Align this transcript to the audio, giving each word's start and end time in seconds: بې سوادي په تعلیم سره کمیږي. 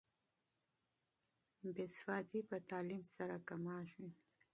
بې 1.75 1.85
سوادي 1.97 2.39
په 2.49 2.57
تعلیم 2.69 3.03
سره 3.15 3.35
کمیږي. 3.47 4.07